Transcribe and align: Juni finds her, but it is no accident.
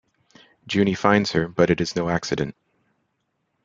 Juni 0.67 0.97
finds 0.97 1.33
her, 1.33 1.47
but 1.47 1.69
it 1.69 1.79
is 1.79 1.95
no 1.95 2.09
accident. 2.09 2.55